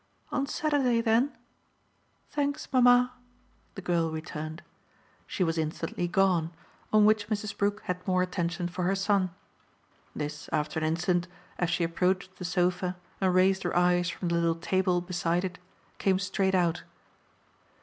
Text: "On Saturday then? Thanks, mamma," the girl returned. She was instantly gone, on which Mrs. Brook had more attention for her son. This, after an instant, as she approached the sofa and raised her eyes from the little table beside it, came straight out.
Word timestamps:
"On 0.31 0.47
Saturday 0.47 0.99
then? 0.99 1.37
Thanks, 2.31 2.67
mamma," 2.73 3.13
the 3.75 3.83
girl 3.83 4.09
returned. 4.09 4.63
She 5.27 5.43
was 5.43 5.59
instantly 5.59 6.07
gone, 6.07 6.51
on 6.91 7.05
which 7.05 7.27
Mrs. 7.29 7.55
Brook 7.55 7.81
had 7.81 8.07
more 8.07 8.23
attention 8.23 8.67
for 8.67 8.81
her 8.85 8.95
son. 8.95 9.29
This, 10.15 10.49
after 10.51 10.79
an 10.79 10.85
instant, 10.87 11.27
as 11.59 11.69
she 11.69 11.83
approached 11.83 12.37
the 12.37 12.45
sofa 12.45 12.97
and 13.21 13.31
raised 13.35 13.61
her 13.61 13.77
eyes 13.77 14.09
from 14.09 14.29
the 14.29 14.33
little 14.33 14.55
table 14.55 15.01
beside 15.01 15.45
it, 15.45 15.59
came 15.99 16.17
straight 16.17 16.55
out. 16.55 16.81